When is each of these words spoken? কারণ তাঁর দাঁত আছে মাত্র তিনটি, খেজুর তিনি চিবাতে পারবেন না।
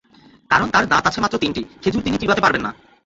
কারণ 0.51 0.67
তাঁর 0.69 0.85
দাঁত 0.85 1.03
আছে 1.07 1.19
মাত্র 1.21 1.35
তিনটি, 1.37 1.61
খেজুর 1.81 2.05
তিনি 2.05 2.17
চিবাতে 2.17 2.41
পারবেন 2.41 2.61
না। 2.65 2.71